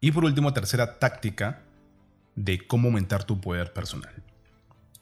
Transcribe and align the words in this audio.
Y 0.00 0.12
por 0.12 0.24
último, 0.24 0.52
tercera 0.52 0.98
táctica 0.98 1.62
de 2.34 2.66
cómo 2.66 2.88
aumentar 2.88 3.24
tu 3.24 3.40
poder 3.40 3.72
personal. 3.72 4.22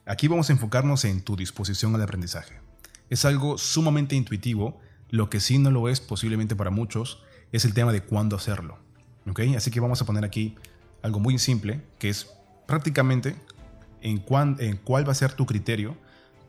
Aquí 0.07 0.29
vamos 0.29 0.49
a 0.49 0.53
enfocarnos 0.53 1.05
en 1.05 1.23
tu 1.23 1.37
disposición 1.37 1.95
al 1.95 2.03
aprendizaje. 2.03 2.60
Es 3.10 3.25
algo 3.25 3.58
sumamente 3.58 4.15
intuitivo, 4.15 4.80
lo 5.10 5.30
que 5.30 5.41
sí 5.41 5.58
no 5.58 5.70
lo 5.70 5.88
es 5.88 6.00
posiblemente 6.00 6.57
para 6.57 6.70
muchos 6.70 7.22
es 7.52 7.65
el 7.65 7.75
tema 7.75 7.92
de 7.92 8.02
cuándo 8.02 8.36
hacerlo. 8.36 8.79
Así 9.57 9.70
que 9.70 9.80
vamos 9.80 10.02
a 10.02 10.04
poner 10.04 10.25
aquí 10.25 10.57
algo 11.02 11.20
muy 11.20 11.38
simple, 11.38 11.80
que 11.98 12.08
es 12.11 12.30
prácticamente 12.66 13.36
en, 14.02 14.24
en 14.58 14.76
cuál 14.76 15.08
va 15.08 15.12
a 15.12 15.14
ser 15.14 15.32
tu 15.32 15.46
criterio 15.46 15.96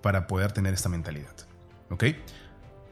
para 0.02 0.28
poder 0.28 0.52
tener 0.52 0.74
esta 0.74 0.90
mentalidad. 0.90 1.36
¿Ok? 1.90 2.06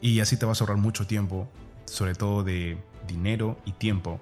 Y 0.02 0.20
así 0.20 0.38
te 0.38 0.46
vas 0.46 0.62
a 0.62 0.64
ahorrar 0.64 0.78
mucho 0.78 1.06
tiempo, 1.08 1.50
sobre 1.86 2.16
todo 2.16 2.44
de 2.44 2.78
dinero 3.08 3.58
y 3.66 3.74
tiempo, 3.74 4.22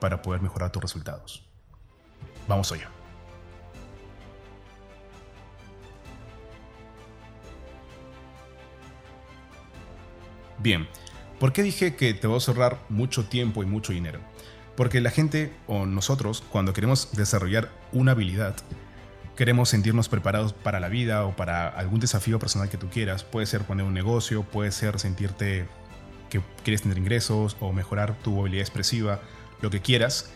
para 0.00 0.22
poder 0.22 0.40
mejorar 0.40 0.72
tus 0.72 0.82
resultados. 0.82 1.44
Vamos 2.48 2.72
allá. 2.72 2.90
Bien, 10.58 10.88
¿por 11.38 11.52
qué 11.52 11.62
dije 11.62 11.94
que 11.96 12.12
te 12.12 12.26
vas 12.26 12.48
a 12.48 12.52
ahorrar 12.52 12.78
mucho 12.88 13.26
tiempo 13.26 13.62
y 13.62 13.66
mucho 13.66 13.92
dinero? 13.92 14.20
Porque 14.76 15.00
la 15.00 15.10
gente 15.10 15.54
o 15.66 15.86
nosotros, 15.86 16.42
cuando 16.50 16.72
queremos 16.72 17.12
desarrollar 17.12 17.70
una 17.92 18.12
habilidad, 18.12 18.56
queremos 19.36 19.70
sentirnos 19.70 20.10
preparados 20.10 20.52
para 20.52 20.80
la 20.80 20.88
vida 20.88 21.24
o 21.24 21.34
para 21.34 21.68
algún 21.68 21.98
desafío 21.98 22.38
personal 22.38 22.68
que 22.68 22.76
tú 22.76 22.90
quieras. 22.90 23.24
Puede 23.24 23.46
ser 23.46 23.62
poner 23.62 23.86
un 23.86 23.94
negocio, 23.94 24.42
puede 24.42 24.70
ser 24.70 24.98
sentirte 24.98 25.66
que 26.28 26.42
quieres 26.62 26.82
tener 26.82 26.98
ingresos 26.98 27.56
o 27.58 27.72
mejorar 27.72 28.18
tu 28.22 28.38
habilidad 28.38 28.60
expresiva, 28.60 29.20
lo 29.60 29.70
que 29.70 29.80
quieras. 29.80 30.30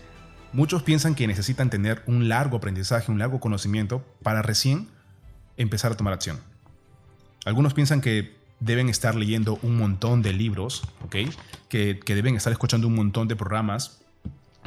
Muchos 0.52 0.82
piensan 0.82 1.14
que 1.14 1.26
necesitan 1.26 1.70
tener 1.70 2.02
un 2.06 2.28
largo 2.28 2.58
aprendizaje, 2.58 3.10
un 3.10 3.18
largo 3.18 3.40
conocimiento 3.40 4.04
para 4.22 4.42
recién 4.42 4.88
empezar 5.56 5.92
a 5.92 5.96
tomar 5.96 6.12
acción. 6.12 6.38
Algunos 7.44 7.74
piensan 7.74 8.00
que 8.00 8.36
deben 8.60 8.88
estar 8.88 9.14
leyendo 9.14 9.58
un 9.62 9.76
montón 9.76 10.22
de 10.22 10.32
libros, 10.32 10.82
que 11.10 11.98
deben 12.06 12.36
estar 12.36 12.52
escuchando 12.52 12.86
un 12.86 12.94
montón 12.94 13.28
de 13.28 13.36
programas, 13.36 14.00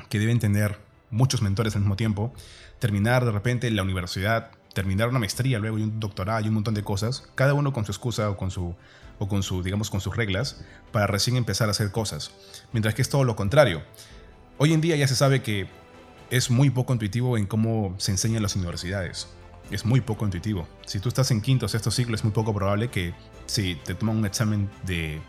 que 0.10 0.20
deben 0.20 0.40
tener 0.40 0.78
muchos 1.10 1.42
mentores 1.42 1.76
al 1.76 1.82
mismo 1.82 1.96
tiempo, 1.96 2.34
terminar 2.80 3.26
de 3.26 3.32
repente 3.32 3.72
la 3.72 3.84
universidad, 3.84 4.52
terminar 4.74 5.10
una 5.10 5.20
maestría 5.20 5.60
luego 5.60 5.80
y 5.80 5.84
un 5.84 6.00
doctorado 6.00 6.46
y 6.46 6.50
un 6.50 6.54
montón 6.54 6.74
de 6.74 6.84
cosas, 6.84 7.28
cada 7.36 7.54
uno 7.54 7.74
con 7.74 7.86
su 7.86 7.92
excusa 7.92 8.30
o 8.30 8.38
con 8.38 8.52
su 8.52 8.76
o 9.20 9.28
con 9.28 9.42
su 9.42 9.64
digamos 9.64 9.90
con 9.90 10.00
sus 10.00 10.16
reglas 10.16 10.62
para 10.92 11.08
recién 11.08 11.38
empezar 11.38 11.68
a 11.70 11.72
hacer 11.72 11.92
cosas, 11.92 12.32
mientras 12.72 12.94
que 12.94 13.02
es 13.02 13.10
todo 13.10 13.24
lo 13.24 13.36
contrario. 13.36 13.82
Hoy 14.60 14.74
en 14.74 14.82
día 14.82 14.96
ya 14.96 15.08
se 15.08 15.16
sabe 15.16 15.44
que 15.44 15.68
es 16.32 16.50
muy 16.50 16.72
poco 16.72 16.92
intuitivo 16.92 17.38
en 17.38 17.46
cómo 17.46 17.94
se 18.00 18.10
enseña 18.10 18.38
en 18.38 18.44
las 18.44 18.56
universidades. 18.56 19.28
Es 19.70 19.86
muy 19.86 20.02
poco 20.02 20.26
intuitivo. 20.26 20.68
Si 20.88 21.00
tú 21.00 21.10
estás 21.10 21.30
en 21.30 21.42
quinto 21.42 21.68
o 21.68 21.70
sexto 21.70 21.92
ciclo, 21.92 22.16
es 22.16 22.24
muy 22.24 22.34
poco 22.34 22.56
probable 22.56 22.90
que 22.90 23.14
si 23.46 23.76
te 23.76 23.94
toman 23.94 24.18
un 24.18 24.26
examen 24.26 24.68
de 24.84 25.22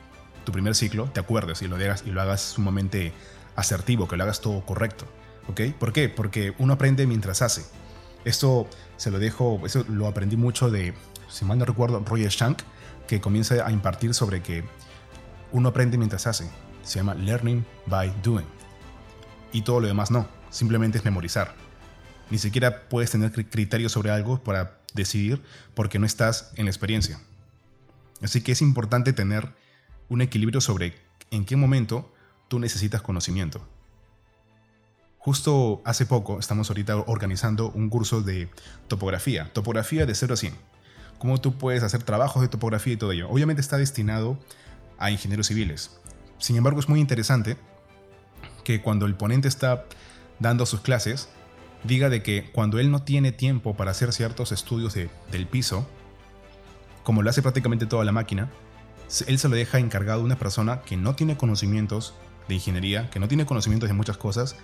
tu 0.47 0.53
primer 0.53 0.75
ciclo, 0.75 1.11
te 1.13 1.21
acuerdes 1.21 1.61
y 1.61 1.69
lo 1.69 1.77
hagas, 1.77 2.05
y 2.07 2.11
lo 2.11 2.23
hagas 2.23 2.41
sumamente 2.41 3.13
asertivo, 3.55 4.09
que 4.09 4.17
lo 4.17 4.23
hagas 4.23 4.41
todo 4.41 4.65
correcto. 4.65 5.05
¿Por 5.79 5.93
qué? 5.93 6.09
Porque 6.09 6.55
uno 6.57 6.73
aprende 6.73 7.07
mientras 7.07 7.43
hace. 7.43 7.67
Esto 8.25 8.67
se 8.97 9.11
lo 9.11 9.19
dejo, 9.19 9.61
eso 9.67 9.85
lo 9.89 10.07
aprendí 10.07 10.37
mucho 10.37 10.71
de, 10.71 10.95
si 11.29 11.45
mal 11.45 11.59
no 11.59 11.67
recuerdo, 11.67 12.03
Roger 12.07 12.31
Shank, 12.31 12.61
que 13.07 13.21
comienza 13.21 13.67
a 13.67 13.73
impartir 13.73 14.15
sobre 14.15 14.43
que 14.43 14.65
uno 15.53 15.69
aprende 15.69 15.99
mientras 15.99 16.27
hace. 16.27 16.49
Se 16.83 16.99
llama 16.99 17.15
Learning 17.15 17.65
by 17.87 18.11
Doing. 18.23 18.58
Y 19.53 19.63
todo 19.63 19.81
lo 19.81 19.87
demás 19.87 20.11
no, 20.11 20.29
simplemente 20.51 20.99
es 20.99 21.05
memorizar. 21.05 21.55
Ni 22.31 22.39
siquiera 22.39 22.89
puedes 22.89 23.11
tener 23.11 23.33
criterios 23.33 23.93
sobre 23.93 24.11
algo 24.11 24.43
para 24.43 24.79
decidir 24.95 25.43
porque 25.75 25.99
no 25.99 26.07
estás 26.07 26.53
en 26.57 26.67
la 26.67 26.71
experiencia. 26.71 27.21
Así 28.23 28.43
que 28.43 28.53
es 28.53 28.63
importante 28.63 29.13
tener 29.13 29.55
un 30.09 30.21
equilibrio 30.21 30.61
sobre 30.61 30.95
en 31.31 31.45
qué 31.45 31.57
momento 31.57 32.13
tú 32.49 32.59
necesitas 32.59 33.03
conocimiento 33.03 33.67
Justo 35.29 35.83
hace 35.85 36.07
poco 36.07 36.39
estamos 36.39 36.71
ahorita 36.71 36.97
organizando 36.97 37.71
un 37.73 37.91
curso 37.91 38.23
de 38.23 38.49
topografía, 38.87 39.53
topografía 39.53 40.07
de 40.07 40.15
0 40.15 40.33
a 40.33 40.37
100. 40.39 40.55
Cómo 41.19 41.39
tú 41.39 41.59
puedes 41.59 41.83
hacer 41.83 42.03
trabajos 42.03 42.41
de 42.41 42.49
topografía 42.49 42.95
y 42.95 42.97
todo 42.97 43.13
ello. 43.13 43.29
Obviamente 43.29 43.61
está 43.61 43.77
destinado 43.77 44.39
a 44.97 45.11
ingenieros 45.11 45.49
civiles. 45.49 45.91
Sin 46.39 46.57
embargo, 46.57 46.81
es 46.81 46.89
muy 46.89 46.99
interesante 46.99 47.59
que 48.69 48.83
cuando 48.83 49.07
el 49.07 49.15
ponente 49.15 49.49
está 49.49 49.87
dando 50.41 50.67
sus 50.67 50.83
clases, 50.83 51.31
diga 51.85 52.11
de 52.11 52.23
que 52.23 52.51
cuando 52.53 52.79
él 52.79 52.91
no 52.91 53.01
tiene 53.01 53.33
tiempo 53.33 53.75
para 53.75 53.93
hacer 53.93 54.13
ciertos 54.13 54.53
estudios 54.53 54.93
del 54.93 55.47
piso, 55.47 55.89
como 57.03 57.23
lo 57.23 57.31
hace 57.31 57.41
prácticamente 57.41 57.87
toda 57.87 58.05
la 58.05 58.13
máquina, 58.13 58.51
él 59.27 59.39
se 59.39 59.49
lo 59.49 59.57
deja 59.57 59.79
encargado 59.79 60.21
a 60.21 60.25
una 60.25 60.39
persona 60.39 60.83
que 60.83 60.99
no 60.99 61.15
tiene 61.15 61.39
conocimientos 61.39 62.13
de 62.47 62.57
ingeniería, 62.57 63.09
que 63.09 63.19
no 63.21 63.27
tiene 63.27 63.47
conocimientos 63.47 63.89
de 63.89 63.95
muchas 63.95 64.19
cosas, 64.19 64.55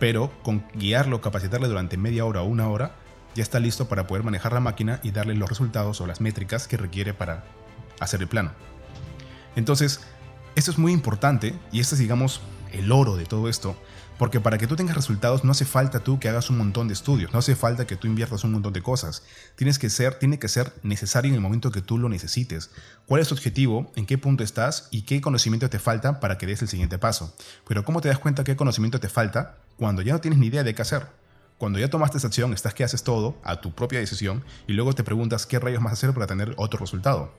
pero 0.00 0.32
con 0.42 0.66
guiarlo, 0.74 1.20
capacitarle 1.20 1.68
durante 1.68 1.96
media 1.96 2.24
hora 2.24 2.42
o 2.42 2.46
una 2.46 2.68
hora, 2.68 2.96
ya 3.36 3.44
está 3.44 3.60
listo 3.60 3.86
para 3.86 4.08
poder 4.08 4.24
manejar 4.24 4.52
la 4.52 4.58
máquina 4.58 4.98
y 5.04 5.12
darle 5.12 5.36
los 5.36 5.48
resultados 5.48 6.00
o 6.00 6.08
las 6.08 6.20
métricas 6.20 6.66
que 6.66 6.76
requiere 6.76 7.14
para 7.14 7.44
hacer 8.00 8.20
el 8.20 8.26
plano. 8.26 8.50
Entonces, 9.54 10.00
esto 10.56 10.72
es 10.72 10.78
muy 10.78 10.90
importante 10.90 11.54
y 11.70 11.78
este 11.78 11.94
es, 11.94 12.00
digamos, 12.00 12.40
el 12.74 12.92
oro 12.92 13.16
de 13.16 13.24
todo 13.24 13.48
esto, 13.48 13.76
porque 14.18 14.40
para 14.40 14.58
que 14.58 14.66
tú 14.66 14.76
tengas 14.76 14.94
resultados 14.94 15.44
no 15.44 15.52
hace 15.52 15.64
falta 15.64 16.00
tú 16.00 16.20
que 16.20 16.28
hagas 16.28 16.50
un 16.50 16.58
montón 16.58 16.86
de 16.88 16.94
estudios, 16.94 17.32
no 17.32 17.38
hace 17.40 17.56
falta 17.56 17.86
que 17.86 17.96
tú 17.96 18.06
inviertas 18.06 18.44
un 18.44 18.52
montón 18.52 18.72
de 18.72 18.82
cosas. 18.82 19.22
Tienes 19.56 19.78
que 19.78 19.90
ser, 19.90 20.14
tiene 20.14 20.38
que 20.38 20.48
ser 20.48 20.72
necesario 20.82 21.30
en 21.30 21.34
el 21.34 21.40
momento 21.40 21.70
que 21.70 21.82
tú 21.82 21.98
lo 21.98 22.08
necesites. 22.08 22.70
¿Cuál 23.06 23.22
es 23.22 23.28
tu 23.28 23.34
objetivo? 23.34 23.92
¿En 23.96 24.06
qué 24.06 24.18
punto 24.18 24.44
estás? 24.44 24.88
¿Y 24.90 25.02
qué 25.02 25.20
conocimiento 25.20 25.68
te 25.68 25.78
falta 25.78 26.20
para 26.20 26.38
que 26.38 26.46
des 26.46 26.62
el 26.62 26.68
siguiente 26.68 26.98
paso? 26.98 27.34
Pero 27.66 27.84
¿cómo 27.84 28.00
te 28.00 28.08
das 28.08 28.18
cuenta 28.18 28.44
qué 28.44 28.56
conocimiento 28.56 29.00
te 29.00 29.08
falta 29.08 29.56
cuando 29.76 30.02
ya 30.02 30.12
no 30.12 30.20
tienes 30.20 30.38
ni 30.38 30.46
idea 30.46 30.62
de 30.62 30.74
qué 30.74 30.82
hacer? 30.82 31.06
Cuando 31.58 31.78
ya 31.78 31.88
tomaste 31.88 32.18
esa 32.18 32.26
acción, 32.26 32.52
estás 32.52 32.74
que 32.74 32.84
haces 32.84 33.04
todo 33.04 33.38
a 33.42 33.60
tu 33.60 33.74
propia 33.74 34.00
decisión 34.00 34.44
y 34.66 34.72
luego 34.74 34.92
te 34.92 35.04
preguntas 35.04 35.46
qué 35.46 35.58
rayos 35.58 35.80
más 35.80 35.92
hacer 35.92 36.12
para 36.12 36.26
tener 36.26 36.54
otro 36.56 36.78
resultado. 36.78 37.32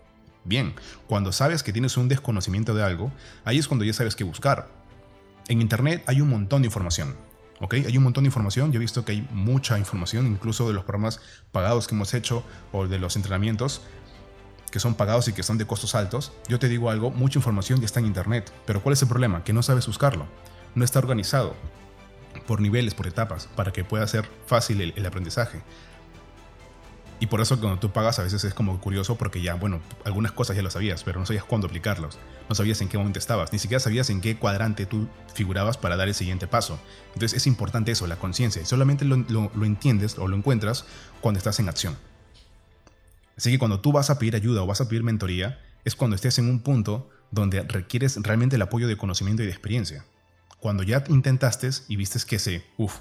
Bien, 0.44 0.76
cuando 1.08 1.32
sabes 1.32 1.64
que 1.64 1.74
tienes 1.74 1.98
un 1.98 2.08
desconocimiento 2.08 2.76
de 2.76 2.84
algo, 2.84 3.12
ahí 3.44 3.58
es 3.58 3.68
cuando 3.68 3.84
ya 3.84 3.94
sabes 3.94 4.16
qué 4.16 4.24
buscar 4.24 4.85
en 5.48 5.62
Internet 5.62 6.04
hay 6.08 6.22
un 6.22 6.30
montón 6.30 6.62
de 6.62 6.68
información. 6.68 7.16
¿ok? 7.60 7.74
Hay 7.74 7.98
un 7.98 8.04
montón 8.04 8.24
de 8.24 8.28
información. 8.30 8.72
Yo 8.72 8.78
he 8.78 8.80
visto 8.80 9.06
que 9.06 9.14
hay 9.14 9.28
mucha 9.32 9.78
información, 9.78 10.28
incluso 10.28 10.68
de 10.68 10.74
los 10.74 10.84
programas 10.84 11.20
pagados 11.52 11.88
que 11.88 11.96
hemos 11.96 12.14
hecho 12.14 12.44
o 12.72 12.88
de 12.88 13.00
los 13.00 13.16
entrenamientos 13.16 13.82
que 14.72 14.80
son 14.82 14.96
pagados 14.96 15.30
y 15.30 15.34
que 15.34 15.42
son 15.42 15.58
de 15.58 15.66
costos 15.66 15.96
altos. 15.96 16.34
Yo 16.50 16.60
te 16.60 16.68
digo 16.68 16.90
algo, 16.90 17.10
mucha 17.10 17.40
información 17.40 17.80
ya 17.80 17.86
está 17.86 18.02
en 18.02 18.08
Internet. 18.08 18.52
Pero 18.66 18.84
¿cuál 18.84 18.92
es 18.92 19.02
el 19.02 19.08
problema? 19.08 19.42
Que 19.44 19.54
no 19.54 19.64
sabes 19.64 19.88
buscarlo. 19.88 20.28
No 20.74 20.84
está 20.84 21.00
organizado 21.00 21.56
por 22.46 22.60
niveles, 22.60 22.94
por 22.94 23.08
etapas, 23.08 23.48
para 23.56 23.72
que 23.72 23.86
pueda 23.86 24.06
ser 24.06 24.30
fácil 24.46 24.82
el 24.82 25.06
aprendizaje. 25.06 25.62
Y 27.26 27.28
por 27.28 27.42
eso 27.42 27.60
cuando 27.60 27.80
tú 27.80 27.90
pagas 27.90 28.20
a 28.20 28.22
veces 28.22 28.44
es 28.44 28.54
como 28.54 28.80
curioso 28.80 29.18
porque 29.18 29.42
ya, 29.42 29.56
bueno, 29.56 29.82
algunas 30.04 30.32
cosas 30.32 30.56
ya 30.56 30.62
lo 30.62 30.70
sabías, 30.70 31.04
pero 31.04 31.20
no 31.20 31.26
sabías 31.26 31.44
cuándo 31.44 31.66
aplicarlos. 31.66 32.20
No 32.48 32.54
sabías 32.54 32.80
en 32.82 32.88
qué 32.88 33.00
momento 33.00 33.18
estabas, 33.18 33.52
ni 33.52 33.58
siquiera 33.58 33.80
sabías 33.80 34.12
en 34.12 34.22
qué 34.22 34.38
cuadrante 34.38 34.86
tú 34.86 35.08
figurabas 35.34 35.76
para 35.76 35.96
dar 35.96 36.08
el 36.08 36.14
siguiente 36.14 36.46
paso. 36.46 36.80
Entonces 37.16 37.34
es 37.34 37.48
importante 37.48 37.92
eso, 37.92 38.06
la 38.06 38.18
conciencia. 38.18 38.62
Y 38.62 38.66
solamente 38.66 39.06
lo, 39.06 39.18
lo 39.28 39.66
entiendes 39.66 40.20
o 40.20 40.28
lo 40.28 40.38
encuentras 40.38 40.86
cuando 41.20 41.40
estás 41.40 41.60
en 41.60 41.68
acción. 41.68 41.98
Así 43.36 43.50
que 43.50 43.58
cuando 43.58 43.80
tú 43.80 43.92
vas 43.92 44.12
a 44.12 44.20
pedir 44.20 44.36
ayuda 44.36 44.62
o 44.62 44.68
vas 44.68 44.82
a 44.82 44.88
pedir 44.88 45.02
mentoría, 45.02 45.60
es 45.84 45.96
cuando 45.96 46.16
estés 46.16 46.38
en 46.38 46.48
un 46.48 46.60
punto 46.60 47.10
donde 47.32 47.64
requieres 47.64 48.18
realmente 48.22 48.58
el 48.58 48.62
apoyo 48.62 48.88
de 48.88 48.98
conocimiento 48.98 49.42
y 49.42 49.48
de 49.48 49.52
experiencia. 49.52 50.06
Cuando 50.60 50.84
ya 50.84 51.04
intentaste 51.08 51.72
y 51.88 51.96
vistes 51.96 52.24
que 52.24 52.38
se, 52.38 52.64
uff, 52.78 53.00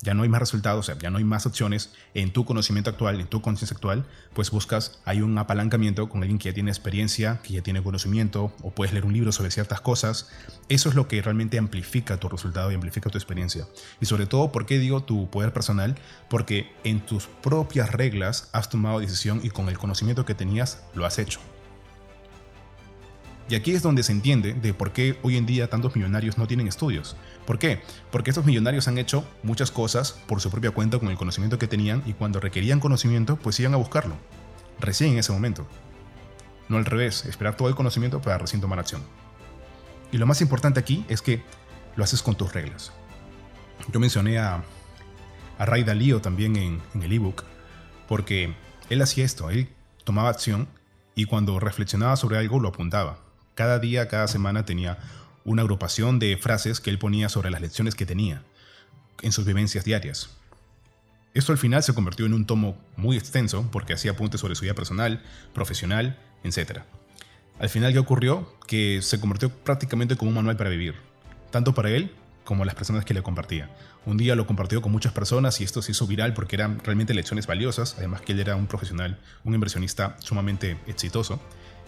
ya 0.00 0.14
no 0.14 0.22
hay 0.22 0.28
más 0.28 0.40
resultados, 0.40 0.80
o 0.80 0.82
sea, 0.84 0.98
ya 0.98 1.10
no 1.10 1.18
hay 1.18 1.24
más 1.24 1.46
opciones 1.46 1.92
en 2.14 2.32
tu 2.32 2.44
conocimiento 2.44 2.90
actual, 2.90 3.20
en 3.20 3.26
tu 3.26 3.42
conciencia 3.42 3.74
actual, 3.74 4.06
pues 4.32 4.50
buscas, 4.50 5.00
hay 5.04 5.22
un 5.22 5.36
apalancamiento 5.38 6.08
con 6.08 6.22
alguien 6.22 6.38
que 6.38 6.48
ya 6.50 6.54
tiene 6.54 6.70
experiencia, 6.70 7.40
que 7.42 7.54
ya 7.54 7.62
tiene 7.62 7.82
conocimiento, 7.82 8.52
o 8.62 8.70
puedes 8.70 8.92
leer 8.92 9.04
un 9.04 9.12
libro 9.12 9.32
sobre 9.32 9.50
ciertas 9.50 9.80
cosas. 9.80 10.30
Eso 10.68 10.88
es 10.88 10.94
lo 10.94 11.08
que 11.08 11.20
realmente 11.20 11.58
amplifica 11.58 12.18
tu 12.18 12.28
resultado 12.28 12.70
y 12.70 12.74
amplifica 12.74 13.10
tu 13.10 13.18
experiencia. 13.18 13.66
Y 14.00 14.06
sobre 14.06 14.26
todo, 14.26 14.52
¿por 14.52 14.66
qué 14.66 14.78
digo 14.78 15.02
tu 15.02 15.28
poder 15.30 15.52
personal? 15.52 15.96
Porque 16.28 16.72
en 16.84 17.00
tus 17.00 17.26
propias 17.26 17.90
reglas 17.90 18.50
has 18.52 18.70
tomado 18.70 19.00
decisión 19.00 19.40
y 19.42 19.50
con 19.50 19.68
el 19.68 19.78
conocimiento 19.78 20.24
que 20.24 20.34
tenías 20.34 20.82
lo 20.94 21.06
has 21.06 21.18
hecho. 21.18 21.40
Y 23.48 23.54
aquí 23.54 23.72
es 23.72 23.82
donde 23.82 24.02
se 24.02 24.12
entiende 24.12 24.52
de 24.52 24.74
por 24.74 24.92
qué 24.92 25.18
hoy 25.22 25.36
en 25.38 25.46
día 25.46 25.70
tantos 25.70 25.96
millonarios 25.96 26.36
no 26.36 26.46
tienen 26.46 26.68
estudios. 26.68 27.16
¿Por 27.46 27.58
qué? 27.58 27.80
Porque 28.10 28.30
estos 28.30 28.44
millonarios 28.44 28.88
han 28.88 28.98
hecho 28.98 29.24
muchas 29.42 29.70
cosas 29.70 30.12
por 30.26 30.42
su 30.42 30.50
propia 30.50 30.70
cuenta 30.70 30.98
con 30.98 31.08
el 31.08 31.16
conocimiento 31.16 31.58
que 31.58 31.66
tenían 31.66 32.02
y 32.04 32.12
cuando 32.12 32.40
requerían 32.40 32.78
conocimiento 32.78 33.36
pues 33.36 33.58
iban 33.58 33.72
a 33.72 33.78
buscarlo. 33.78 34.16
Recién 34.80 35.12
en 35.12 35.18
ese 35.18 35.32
momento. 35.32 35.66
No 36.68 36.76
al 36.76 36.84
revés, 36.84 37.24
esperar 37.24 37.56
todo 37.56 37.68
el 37.68 37.74
conocimiento 37.74 38.20
para 38.20 38.36
recién 38.36 38.60
tomar 38.60 38.78
acción. 38.78 39.02
Y 40.12 40.18
lo 40.18 40.26
más 40.26 40.42
importante 40.42 40.78
aquí 40.78 41.06
es 41.08 41.22
que 41.22 41.42
lo 41.96 42.04
haces 42.04 42.22
con 42.22 42.36
tus 42.36 42.52
reglas. 42.52 42.92
Yo 43.90 43.98
mencioné 43.98 44.38
a, 44.38 44.62
Ray 45.58 45.84
Dalío 45.84 46.20
también 46.20 46.56
en, 46.56 46.80
en 46.94 47.02
el 47.02 47.12
ebook, 47.12 47.44
porque 48.06 48.54
él 48.90 49.02
hacía 49.02 49.24
esto, 49.24 49.48
él 49.50 49.68
tomaba 50.04 50.28
acción 50.28 50.68
y 51.14 51.24
cuando 51.24 51.58
reflexionaba 51.58 52.16
sobre 52.16 52.38
algo 52.38 52.60
lo 52.60 52.68
apuntaba. 52.68 53.27
Cada 53.58 53.80
día, 53.80 54.06
cada 54.06 54.28
semana 54.28 54.64
tenía 54.64 54.98
una 55.44 55.62
agrupación 55.62 56.20
de 56.20 56.36
frases 56.36 56.78
que 56.78 56.90
él 56.90 56.98
ponía 57.00 57.28
sobre 57.28 57.50
las 57.50 57.60
lecciones 57.60 57.96
que 57.96 58.06
tenía 58.06 58.44
en 59.20 59.32
sus 59.32 59.44
vivencias 59.44 59.84
diarias. 59.84 60.30
Esto 61.34 61.50
al 61.50 61.58
final 61.58 61.82
se 61.82 61.92
convirtió 61.92 62.24
en 62.24 62.34
un 62.34 62.46
tomo 62.46 62.78
muy 62.96 63.16
extenso 63.16 63.68
porque 63.72 63.94
hacía 63.94 64.12
apuntes 64.12 64.40
sobre 64.40 64.54
su 64.54 64.62
vida 64.62 64.74
personal, 64.74 65.24
profesional, 65.54 66.16
etc. 66.44 66.82
Al 67.58 67.68
final, 67.68 67.92
¿qué 67.92 67.98
ocurrió? 67.98 68.48
Que 68.68 69.02
se 69.02 69.18
convirtió 69.18 69.50
prácticamente 69.50 70.14
como 70.14 70.28
un 70.28 70.36
manual 70.36 70.56
para 70.56 70.70
vivir, 70.70 70.94
tanto 71.50 71.74
para 71.74 71.90
él 71.90 72.14
como 72.44 72.64
las 72.64 72.76
personas 72.76 73.04
que 73.04 73.12
le 73.12 73.24
compartía. 73.24 73.74
Un 74.06 74.18
día 74.18 74.36
lo 74.36 74.46
compartió 74.46 74.82
con 74.82 74.92
muchas 74.92 75.12
personas 75.12 75.60
y 75.60 75.64
esto 75.64 75.82
se 75.82 75.90
hizo 75.90 76.06
viral 76.06 76.32
porque 76.32 76.54
eran 76.54 76.78
realmente 76.78 77.12
lecciones 77.12 77.48
valiosas, 77.48 77.96
además 77.98 78.20
que 78.20 78.34
él 78.34 78.38
era 78.38 78.54
un 78.54 78.68
profesional, 78.68 79.18
un 79.42 79.54
inversionista 79.54 80.16
sumamente 80.20 80.76
exitoso, 80.86 81.40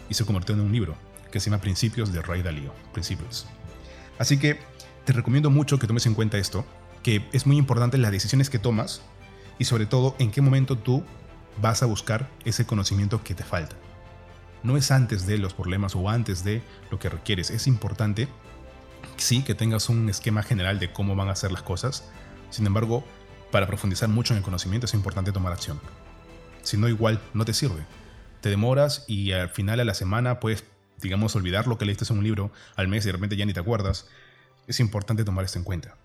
y 0.08 0.14
se 0.14 0.24
convirtió 0.24 0.56
en 0.56 0.62
un 0.62 0.72
libro 0.72 1.09
que 1.30 1.40
se 1.40 1.50
llama 1.50 1.60
Principios 1.60 2.12
de 2.12 2.22
Ray 2.22 2.42
Dalio, 2.42 2.72
Principios. 2.92 3.46
Así 4.18 4.38
que 4.38 4.58
te 5.04 5.12
recomiendo 5.12 5.50
mucho 5.50 5.78
que 5.78 5.86
tomes 5.86 6.06
en 6.06 6.14
cuenta 6.14 6.38
esto, 6.38 6.64
que 7.02 7.28
es 7.32 7.46
muy 7.46 7.56
importante 7.56 7.98
las 7.98 8.12
decisiones 8.12 8.50
que 8.50 8.58
tomas 8.58 9.02
y 9.58 9.64
sobre 9.64 9.86
todo 9.86 10.14
en 10.18 10.30
qué 10.30 10.40
momento 10.40 10.76
tú 10.76 11.04
vas 11.60 11.82
a 11.82 11.86
buscar 11.86 12.28
ese 12.44 12.66
conocimiento 12.66 13.22
que 13.22 13.34
te 13.34 13.44
falta. 13.44 13.76
No 14.62 14.76
es 14.76 14.90
antes 14.90 15.26
de 15.26 15.38
los 15.38 15.54
problemas 15.54 15.96
o 15.96 16.10
antes 16.10 16.44
de 16.44 16.62
lo 16.90 16.98
que 16.98 17.08
requieres, 17.08 17.50
es 17.50 17.66
importante 17.66 18.28
sí 19.16 19.42
que 19.42 19.54
tengas 19.54 19.88
un 19.88 20.08
esquema 20.08 20.42
general 20.42 20.78
de 20.78 20.92
cómo 20.92 21.14
van 21.16 21.28
a 21.28 21.36
ser 21.36 21.52
las 21.52 21.62
cosas. 21.62 22.04
Sin 22.50 22.66
embargo, 22.66 23.04
para 23.50 23.66
profundizar 23.66 24.08
mucho 24.08 24.32
en 24.34 24.38
el 24.38 24.44
conocimiento 24.44 24.86
es 24.86 24.94
importante 24.94 25.32
tomar 25.32 25.52
acción. 25.52 25.80
Si 26.62 26.76
no, 26.76 26.88
igual 26.88 27.20
no 27.34 27.44
te 27.44 27.54
sirve. 27.54 27.84
Te 28.40 28.48
demoras 28.48 29.04
y 29.06 29.32
al 29.32 29.50
final 29.50 29.80
a 29.80 29.84
la 29.84 29.94
semana 29.94 30.40
puedes, 30.40 30.64
digamos, 31.00 31.36
olvidar 31.36 31.66
lo 31.66 31.78
que 31.78 31.84
leíste 31.84 32.04
en 32.10 32.18
un 32.18 32.24
libro, 32.24 32.50
al 32.76 32.88
mes 32.88 33.04
y 33.04 33.08
de 33.08 33.12
repente 33.12 33.36
ya 33.36 33.46
ni 33.46 33.52
te 33.52 33.60
acuerdas. 33.60 34.08
Es 34.66 34.80
importante 34.80 35.24
tomar 35.24 35.44
esto 35.44 35.58
en 35.58 35.64
cuenta. 35.64 35.96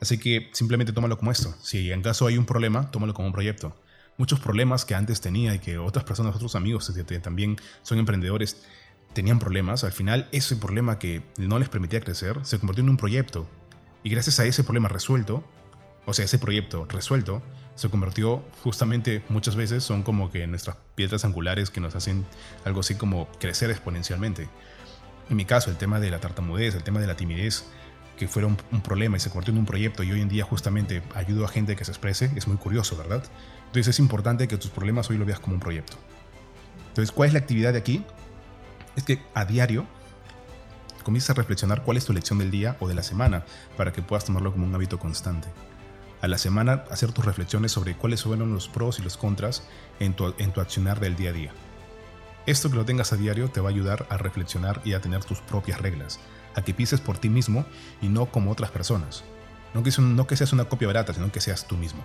Así 0.00 0.18
que 0.18 0.48
simplemente 0.52 0.92
tómalo 0.92 1.18
como 1.18 1.30
esto. 1.30 1.54
Si 1.62 1.92
en 1.92 2.02
caso 2.02 2.26
hay 2.26 2.38
un 2.38 2.46
problema, 2.46 2.90
tómalo 2.90 3.12
como 3.12 3.28
un 3.28 3.34
proyecto. 3.34 3.76
Muchos 4.16 4.40
problemas 4.40 4.84
que 4.84 4.94
antes 4.94 5.20
tenía 5.20 5.54
y 5.54 5.58
que 5.58 5.78
otras 5.78 6.04
personas, 6.04 6.34
otros 6.34 6.54
amigos 6.54 6.90
que 6.90 7.18
también 7.20 7.56
son 7.82 7.98
emprendedores, 7.98 8.64
tenían 9.12 9.38
problemas, 9.38 9.84
al 9.84 9.92
final 9.92 10.28
ese 10.32 10.56
problema 10.56 10.98
que 10.98 11.22
no 11.36 11.58
les 11.58 11.68
permitía 11.68 12.00
crecer 12.00 12.38
se 12.42 12.58
convirtió 12.58 12.84
en 12.84 12.90
un 12.90 12.96
proyecto. 12.96 13.48
Y 14.02 14.10
gracias 14.10 14.40
a 14.40 14.46
ese 14.46 14.64
problema 14.64 14.88
resuelto, 14.88 15.44
o 16.06 16.14
sea, 16.14 16.24
ese 16.24 16.38
proyecto 16.38 16.86
resuelto, 16.86 17.42
se 17.74 17.88
convirtió 17.88 18.42
justamente 18.62 19.22
muchas 19.28 19.56
veces 19.56 19.84
son 19.84 20.02
como 20.02 20.30
que 20.30 20.46
nuestras 20.46 20.76
piedras 20.94 21.24
angulares 21.24 21.70
que 21.70 21.80
nos 21.80 21.94
hacen 21.94 22.26
algo 22.64 22.80
así 22.80 22.94
como 22.94 23.28
crecer 23.38 23.70
exponencialmente. 23.70 24.48
En 25.30 25.36
mi 25.36 25.44
caso, 25.44 25.70
el 25.70 25.76
tema 25.76 26.00
de 26.00 26.10
la 26.10 26.20
tartamudez, 26.20 26.74
el 26.74 26.82
tema 26.82 27.00
de 27.00 27.06
la 27.06 27.16
timidez, 27.16 27.64
que 28.18 28.28
fueron 28.28 28.58
un 28.70 28.82
problema 28.82 29.16
y 29.16 29.20
se 29.20 29.30
convirtió 29.30 29.52
en 29.52 29.60
un 29.60 29.66
proyecto 29.66 30.02
y 30.02 30.12
hoy 30.12 30.20
en 30.20 30.28
día 30.28 30.44
justamente 30.44 31.02
ayudo 31.14 31.44
a 31.44 31.48
gente 31.48 31.76
que 31.76 31.84
se 31.84 31.92
exprese, 31.92 32.30
es 32.36 32.46
muy 32.46 32.58
curioso, 32.58 32.96
¿verdad? 32.96 33.22
Entonces 33.66 33.88
es 33.88 33.98
importante 33.98 34.46
que 34.48 34.58
tus 34.58 34.70
problemas 34.70 35.08
hoy 35.08 35.16
lo 35.16 35.24
veas 35.24 35.40
como 35.40 35.54
un 35.54 35.60
proyecto. 35.60 35.96
Entonces, 36.88 37.12
¿cuál 37.12 37.28
es 37.28 37.32
la 37.32 37.38
actividad 37.38 37.72
de 37.72 37.78
aquí? 37.78 38.04
es 38.96 39.04
que 39.04 39.22
a 39.34 39.44
diario 39.44 39.86
comiences 41.02 41.30
a 41.30 41.34
reflexionar 41.34 41.82
cuál 41.82 41.96
es 41.96 42.04
tu 42.04 42.12
lección 42.12 42.38
del 42.38 42.50
día 42.50 42.76
o 42.80 42.88
de 42.88 42.94
la 42.94 43.02
semana 43.02 43.44
para 43.76 43.92
que 43.92 44.02
puedas 44.02 44.24
tomarlo 44.24 44.52
como 44.52 44.66
un 44.66 44.74
hábito 44.74 44.98
constante. 44.98 45.48
A 46.20 46.28
la 46.28 46.38
semana 46.38 46.84
hacer 46.90 47.12
tus 47.12 47.24
reflexiones 47.24 47.72
sobre 47.72 47.96
cuáles 47.96 48.22
fueron 48.22 48.52
los 48.52 48.68
pros 48.68 48.98
y 48.98 49.02
los 49.02 49.16
contras 49.16 49.62
en 50.00 50.14
tu, 50.14 50.34
en 50.38 50.52
tu 50.52 50.60
accionar 50.60 51.00
del 51.00 51.16
día 51.16 51.30
a 51.30 51.32
día. 51.32 51.52
Esto 52.46 52.70
que 52.70 52.76
lo 52.76 52.84
tengas 52.84 53.12
a 53.12 53.16
diario 53.16 53.50
te 53.50 53.60
va 53.60 53.68
a 53.68 53.72
ayudar 53.72 54.06
a 54.10 54.16
reflexionar 54.16 54.80
y 54.84 54.92
a 54.92 55.00
tener 55.00 55.24
tus 55.24 55.40
propias 55.40 55.80
reglas, 55.80 56.20
a 56.54 56.62
que 56.62 56.74
pises 56.74 57.00
por 57.00 57.18
ti 57.18 57.28
mismo 57.28 57.64
y 58.02 58.08
no 58.08 58.26
como 58.26 58.50
otras 58.50 58.70
personas. 58.70 59.24
No 59.72 59.82
que, 59.82 59.90
no 59.98 60.26
que 60.26 60.36
seas 60.36 60.52
una 60.52 60.64
copia 60.64 60.88
barata, 60.88 61.14
sino 61.14 61.30
que 61.30 61.40
seas 61.40 61.66
tú 61.66 61.76
mismo. 61.76 62.02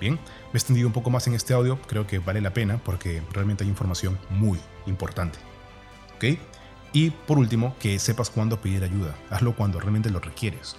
Bien, 0.00 0.14
me 0.14 0.54
he 0.54 0.56
extendido 0.58 0.86
un 0.86 0.92
poco 0.92 1.10
más 1.10 1.26
en 1.26 1.34
este 1.34 1.54
audio, 1.54 1.80
creo 1.82 2.06
que 2.06 2.18
vale 2.18 2.40
la 2.40 2.52
pena 2.52 2.78
porque 2.78 3.22
realmente 3.32 3.64
hay 3.64 3.70
información 3.70 4.18
muy 4.30 4.58
importante. 4.86 5.38
Y 6.92 7.10
por 7.10 7.38
último, 7.38 7.76
que 7.78 7.98
sepas 7.98 8.30
cuándo 8.30 8.60
pedir 8.60 8.82
ayuda. 8.82 9.14
Hazlo 9.30 9.54
cuando 9.54 9.78
realmente 9.78 10.10
lo 10.10 10.20
requieres. 10.20 10.76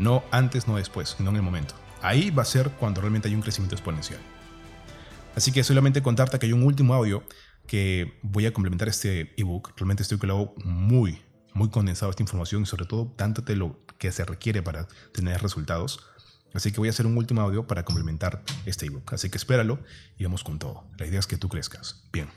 No 0.00 0.24
antes, 0.30 0.66
no 0.66 0.76
después, 0.76 1.16
no 1.20 1.28
en 1.28 1.36
el 1.36 1.42
momento. 1.42 1.74
Ahí 2.00 2.30
va 2.30 2.42
a 2.42 2.46
ser 2.46 2.70
cuando 2.70 3.02
realmente 3.02 3.28
hay 3.28 3.34
un 3.34 3.42
crecimiento 3.42 3.74
exponencial. 3.74 4.18
Así 5.36 5.52
que 5.52 5.62
solamente 5.62 6.02
contarte 6.02 6.38
que 6.38 6.46
hay 6.46 6.54
un 6.54 6.62
último 6.62 6.94
audio 6.94 7.22
que 7.66 8.18
voy 8.22 8.46
a 8.46 8.52
complementar 8.54 8.88
este 8.88 9.34
ebook. 9.36 9.74
Realmente 9.76 10.02
estoy 10.02 10.18
que 10.18 10.26
lo 10.26 10.34
hago 10.34 10.54
muy, 10.64 11.20
muy 11.52 11.68
condensado 11.68 12.10
esta 12.10 12.22
información 12.22 12.62
y 12.62 12.66
sobre 12.66 12.86
todo 12.86 13.12
dándote 13.18 13.54
lo 13.54 13.78
que 13.98 14.10
se 14.10 14.24
requiere 14.24 14.62
para 14.62 14.88
tener 15.12 15.42
resultados. 15.42 16.00
Así 16.54 16.72
que 16.72 16.78
voy 16.78 16.88
a 16.88 16.92
hacer 16.92 17.04
un 17.04 17.18
último 17.18 17.42
audio 17.42 17.66
para 17.66 17.84
complementar 17.84 18.42
este 18.64 18.86
ebook. 18.86 19.12
Así 19.12 19.28
que 19.28 19.36
espéralo 19.36 19.80
y 20.16 20.24
vamos 20.24 20.42
con 20.42 20.58
todo. 20.58 20.84
La 20.96 21.06
idea 21.06 21.20
es 21.20 21.26
que 21.26 21.36
tú 21.36 21.50
crezcas. 21.50 22.08
Bien. 22.10 22.30